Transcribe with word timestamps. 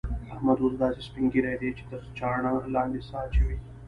احمد 0.33 0.57
اوس 0.61 0.73
داسې 0.81 0.99
سپين 1.07 1.25
ږيری 1.33 1.55
دی 1.61 1.69
چې 1.77 1.83
تر 1.89 2.01
چاړه 2.17 2.53
لاندې 2.75 2.99
سا 3.07 3.17
اچوي. 3.25 3.57